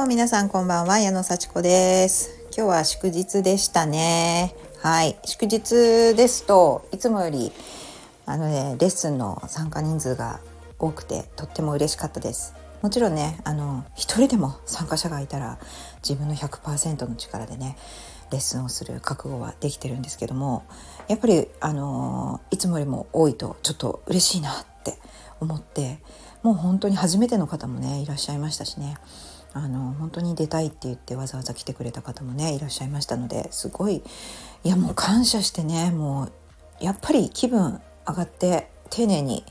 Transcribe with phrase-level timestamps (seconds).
[0.00, 2.30] も皆さんこんばんは矢野幸子です。
[2.56, 4.54] 今日は祝日でしたね。
[4.78, 5.18] はい。
[5.26, 7.52] 祝日ですといつもより
[8.24, 10.40] あのねレッスンの参加人数が
[10.78, 12.54] 多くてとっても嬉しかったです。
[12.80, 15.58] もちろんねあの一人でも参加者がいたら
[16.02, 17.76] 自分の100%の力でね
[18.30, 20.64] レッスンをする覚悟はできてるんですけども
[21.08, 24.94] やっぱりあのいつもよりも多いとちょっと嬉しいなって
[25.40, 25.98] 思って
[26.42, 28.96] もう本当に初めての方もねいらっしゃいましたしね。
[29.52, 34.02] あの本当に出たいって言ってわざわざ来てくれた方もねいらっしゃいましたのですごい
[34.62, 36.32] いやもう感謝してねもう
[36.84, 39.44] やっぱり気分上がって丁寧に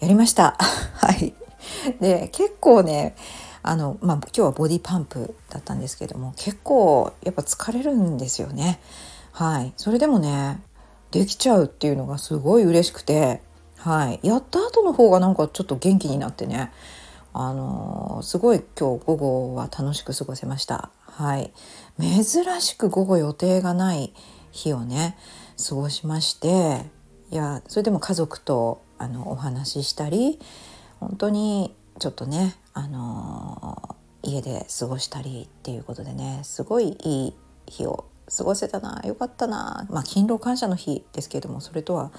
[0.00, 0.56] やりました。
[0.96, 1.34] はい。
[2.00, 3.14] で結構ね
[3.62, 8.80] あの、まあ、今日はボディパンプだったんですけども結構やっぱ疲れるんですよね。
[9.32, 9.72] はい。
[9.76, 10.60] それでもね
[11.10, 13.40] できちゃうっていうのがすごい嬉しくて
[13.84, 16.72] はい、やった後の方がなんかちょっと元気になってね
[17.34, 20.90] あの、すごい今日午後は楽しく過ごせました。
[21.02, 21.52] はい。
[22.00, 24.14] 珍しく午後予定がない
[24.54, 25.16] 日をね
[25.68, 26.86] 過ごしまして
[27.30, 30.38] いやそれでも家族とあのお話ししたり
[31.00, 37.34] 本当にちょっとねあの、家で過ごしたりっていうことでねすごいいい
[37.66, 42.10] 日を過ごせたなよかったなまあ勤労感謝の日ですけれどもそれとは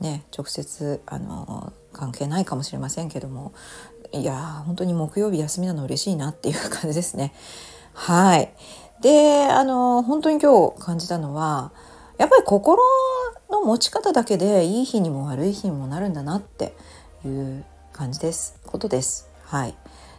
[0.00, 3.52] ね直接あの関係ないかもしれませんけども
[4.12, 7.32] いや本当に木曜日休みなの嬉しいなっていう感じですね。
[7.94, 8.52] はい
[9.00, 11.72] であの本当に今日感じたのは
[12.18, 12.82] やっぱり心
[13.50, 16.74] の持ち方だけでいい日にも悪い日にもなるんだなって
[17.24, 19.28] いう感じですことです。
[19.44, 19.74] はい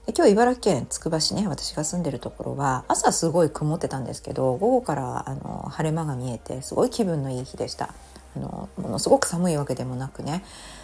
[0.05, 7.93] 今日茨城県つくば市ね私が住んでるところは朝すごい曇ってたんですけど午後からあの晴れ間が見えてすごい気分のいい日でした。
[8.35, 10.43] あのものすごく寒いわけでもなくね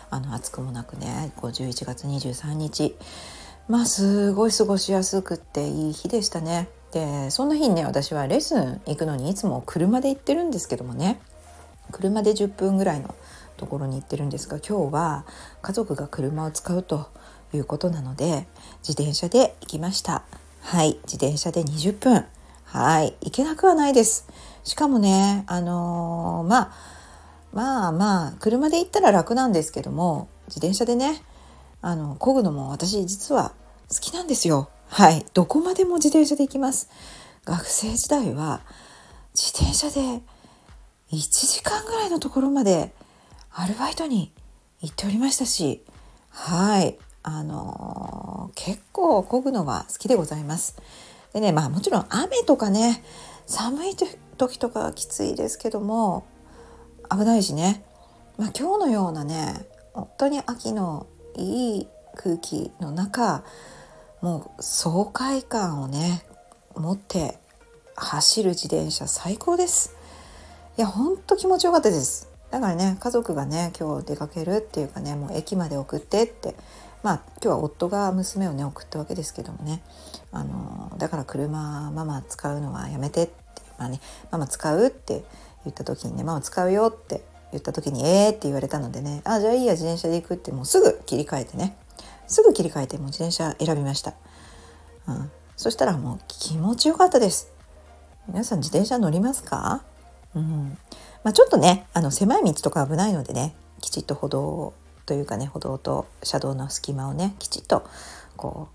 [0.10, 2.96] あの暑くもなくねこう11月23日。
[3.68, 6.70] まあすごい過ごしやすくっていい日でしたね。
[6.94, 11.20] でそんな日にね私はレッスン行くのにいつも車で行ってるんですけどもね。
[11.92, 13.14] 車で10分ぐらいの
[13.60, 15.26] ところに行ってるんですが今日は
[15.62, 17.10] 家族が車を使うと
[17.54, 18.48] いうことなので
[18.88, 20.24] 自転車で行きました。
[20.62, 22.26] はい自転車で20分。
[22.64, 24.28] はい行けなくはないです。
[24.64, 26.72] しかもねあのー、まあ
[27.52, 31.22] まあまあ車で行ったら楽なんですけども自転車でね
[31.82, 33.54] あの漕ぐのも私実は
[33.90, 34.70] 好きなんですよ。
[34.88, 36.90] はいどこまでも自転車で行きます。
[37.46, 38.62] 学生時代は
[39.34, 40.22] 自転車で
[41.12, 42.94] 1時間ぐらいのところまで
[43.52, 44.32] アルバイトに
[44.82, 45.84] 行っておりましたし
[46.30, 50.78] はいあのー、結構漕ぐのは好きでございます。
[51.34, 53.04] でねまあもちろん雨とかね
[53.46, 53.96] 寒い
[54.38, 56.26] 時とかはきついですけども
[57.12, 57.84] 危ないしね、
[58.38, 63.44] まあ、今日のようなね本当に秋のいい空気の中
[64.22, 66.24] もう爽快感をね
[66.76, 67.38] 持って
[67.96, 69.96] 走る自転車最高です。
[70.78, 72.29] いやほんと気持ちよかったです。
[72.52, 76.56] だからね家族がね今日出かけるっていうかねもう駅まで送ってって
[77.04, 79.82] まあ今日は夫が娘をね送ったわけですけどもね。
[80.32, 83.34] あのだから車ママ使うのはやめてって
[83.78, 84.00] まあね
[84.32, 85.24] ママ使うって
[85.66, 91.76] 言った時にねママ使うよって言った時にえーって言われたのでねあじゃあいいや自転車で行くってもうすぐ切り替えてね。
[92.28, 94.14] すぐ切り替えてもう自転車選びました、
[95.08, 97.52] うん、そしたらもう気持ちよかったです。
[98.28, 99.82] 皆さん自転車乗りますか？
[100.36, 100.78] うん。
[101.24, 104.74] まあ、ちょっとねあの狭い道とか危ないのでねきちっと歩道
[105.06, 107.88] というかね歩道と車道の隙間をねきちっと
[108.38, 108.70] こ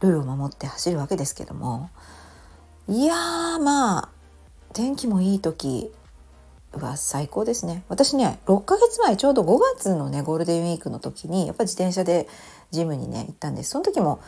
[0.00, 1.90] うルールを守って走るわけですけども。
[2.86, 4.08] いやーまあ
[4.74, 5.90] 天気もいい時
[6.72, 7.82] は最高ですね。
[7.88, 12.28] 私ね6ヶ月前ちょうど5月のねゴールデンウィークの時にやっぱ自転車で
[12.72, 13.70] ジムにね行ったんです。
[13.70, 14.20] その時も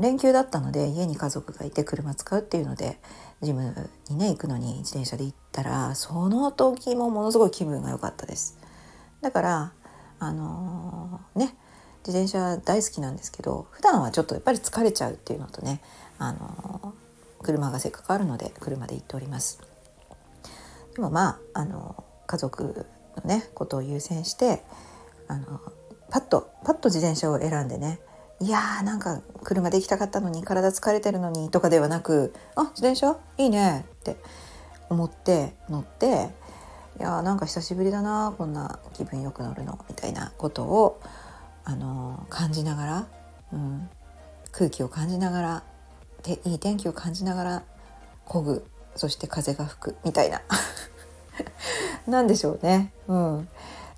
[0.00, 2.98] 連休だったので家に家族がいて車使うっていうので
[3.42, 8.58] ジムにね行くのに自転車で行ったらその時もものすごい気分が良かったです
[9.20, 9.72] だから
[10.20, 11.54] あのー、ね
[12.06, 15.82] 自転車大好きなんですけど普段はちょっとやっぱり疲れちゃうっていうのとね、
[16.18, 19.60] あのー、車がせっかくあるので車で行っております。
[20.94, 22.86] でもまあ、あのー、家族
[23.16, 24.64] のねことを優先して
[25.28, 25.60] あの
[26.10, 28.00] パッとパッと自転車を選んでね
[28.40, 33.16] いやーなんか車で行きたかったのに体疲れてるのにとかではなくあ自転車？
[33.36, 33.84] いいね。
[34.00, 34.16] って
[34.88, 36.30] 思って乗って
[36.98, 39.78] いやーなんか久しぶりだなこんな気分よく乗るの。
[39.88, 41.00] みたいなことを、
[41.64, 43.08] あのー、感じながら、
[43.52, 43.90] うん、
[44.52, 45.62] 空気を感じながら
[46.22, 47.62] でいい天気を感じながら
[48.26, 48.64] 漕ぐ。
[48.94, 49.96] そして風が吹く。
[50.04, 50.42] みたいな。
[52.06, 52.92] なんでしょうね。
[53.06, 53.48] うん。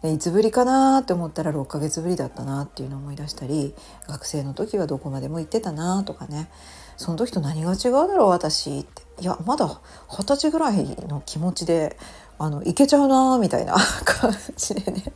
[0.02, 3.74] いつぶりかなって思ったら6ヶ月ぶりだったなっていうのを思い出したり
[4.08, 6.48] 学生の時はどこまでも行ってたなとかね。
[6.96, 9.02] その時と何が違うだろう私って。
[9.20, 11.98] いやまだ二十歳ぐらいの気持ちで
[12.38, 13.74] あのいけちゃうなみたいな
[14.04, 15.12] 感じでね。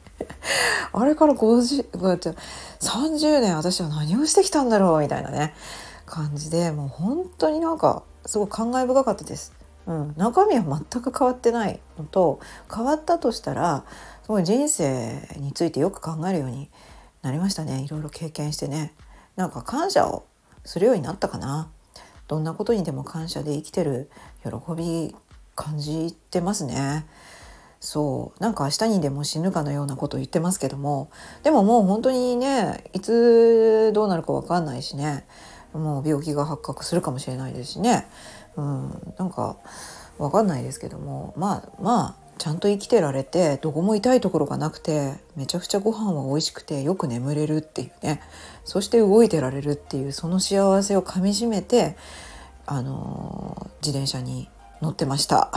[0.92, 2.36] あれから50
[2.80, 5.54] 30年私は何をしてきたんだろうみたいなね。
[6.06, 9.52] 感じでもう本当になんかすごい感慨深かったです。
[9.86, 12.40] うん、中身は全く変わってないのと
[12.74, 13.84] 変わったとしたら
[14.24, 16.70] すごい人生についてよく考えるように
[17.20, 17.82] なりましたね。
[17.82, 18.94] いろいろ経験してね。
[19.36, 20.24] なんか感謝を
[20.64, 21.70] するようになったかな。
[22.26, 24.08] どんなことにでも感謝で生きてる
[24.42, 25.14] 喜び
[25.54, 27.04] 感じてますね。
[27.80, 28.42] そう。
[28.42, 31.10] なんか明日にでも死ぬかのようなこと言ってますけども。
[31.42, 35.26] でももう本当にねいつどうなるか分かんないしね。
[35.74, 38.08] もう病気が発覚するかもしれないですしね、
[38.56, 39.58] うん、なんか
[40.16, 41.34] 分かんないですけども。
[41.36, 48.20] まあまあちゃんと生きてられてどこも痛いところがなくてめちゃくちゃご飯は美味しくてよく眠れるっていうね
[48.64, 51.96] そして動いてられるっていうその幸せをかみしめて
[52.66, 54.48] あの自転車に
[54.80, 55.50] 乗ってました。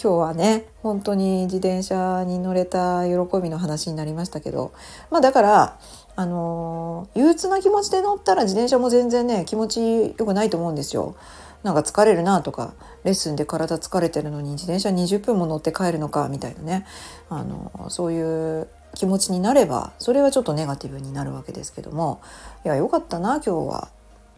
[0.00, 4.72] 今日はね本当に自転車に乗れた喜びの話になりましたけど
[5.10, 5.78] まあだから
[6.16, 11.16] あの憂鬱な気持ちで乗ったら自転車も全然ね気持ちよくないと思うんですよ。
[11.62, 12.74] なんか疲れるなとか
[13.04, 16.86] レッスンで体疲れてるのに自転車20分も乗って帰るのかみたいなね。
[17.28, 22.20] あのそういう気持ちになればそれはちょっとネガティブになるわけですけども。
[22.64, 23.88] いやよかったな今日は。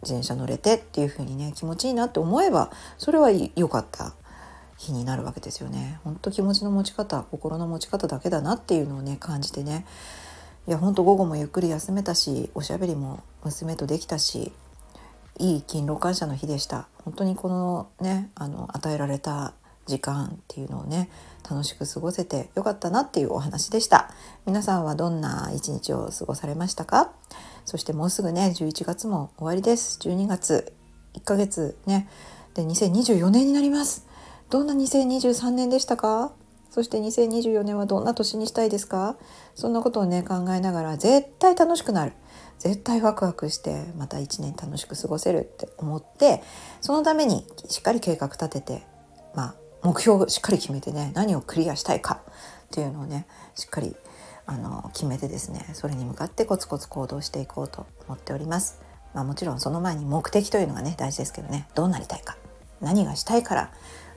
[0.03, 4.13] 自転車乗れてっていう風にね気持ちいいなって思えばそれは良かった
[4.77, 5.99] 日になるわけですよね。
[6.03, 9.85] 本当気持ちの持ち方心の持ち方だけだなっていうのをね感じてね。
[10.67, 14.53] いや本当午後もゆっくり休めたしおしゃべりも娘とできたし
[15.39, 16.87] いい勤労感謝の日でした。
[17.03, 19.53] 本当にこのねあの与えられた
[19.85, 21.09] 時間っていうのをね
[21.49, 24.11] 楽しく過ごせてよかったなっていうお話でした。
[24.45, 27.11] 皆さんはどんな一日を過ごされましたか？
[27.65, 29.99] そしてもうすぐね11月も終わりです。
[30.01, 30.73] 12月
[31.15, 32.07] 1ヶ月ね。
[32.53, 34.05] で2024年になります。
[34.49, 36.31] どんな2023年でしたか？
[36.73, 39.15] そして2024年はどんな年にしたいですか？
[39.53, 42.13] そんなことをね考えながら絶対楽しくなる
[42.57, 46.41] 絶対ワクワクしてまた1年楽しく過ごせるって思って
[46.81, 48.83] そのためにしっかり計画立てて、
[49.35, 53.95] まあ、目標をしっかり決めてね何をクリアしたいかっていうのをねしっかり
[54.47, 58.81] あの決めてですねそれに向かってコツコツ行動していこうと思っております。
[59.13, 62.35] まあ、もちろんその前に目的というのがね大事ですけどねどうなりたいか
[62.81, 63.71] 何がしたいから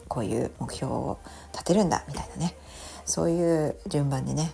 [0.09, 1.19] こういう目標を
[1.53, 2.57] 立てるんだみたいなね。
[3.05, 4.53] そういう順番でね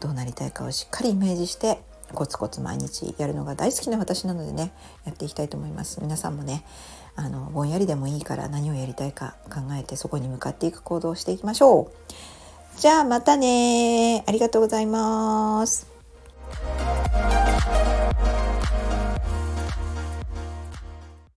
[0.00, 1.80] どうなりたいかをしっかりイメージして
[2.14, 4.72] コツコツ毎日やるのが大好きな私なのでね
[5.04, 6.00] やっていきたいと思います。
[6.00, 6.64] 皆さんもね
[7.16, 12.80] あのぼんやりでもいいから何をやりたいか考えてそこに向かっていく行動をしていきましょう。
[12.80, 15.87] じゃあまたねありがとうございます。